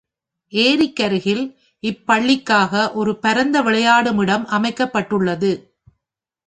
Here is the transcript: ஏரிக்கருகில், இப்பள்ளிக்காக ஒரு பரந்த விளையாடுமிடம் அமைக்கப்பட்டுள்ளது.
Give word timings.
ஏரிக்கருகில், 0.53 1.43
இப்பள்ளிக்காக 1.83 2.93
ஒரு 2.93 3.19
பரந்த 3.19 3.61
விளையாடுமிடம் 3.61 4.45
அமைக்கப்பட்டுள்ளது. 4.49 5.51